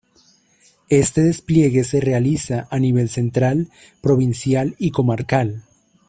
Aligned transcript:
Este 0.89 1.21
despliegue 1.21 1.83
se 1.83 1.99
realiza 1.99 2.67
a 2.71 2.79
nivel 2.79 3.07
central, 3.07 3.69
provincial 4.01 4.73
y 4.79 4.89
comarcal. 4.89 5.63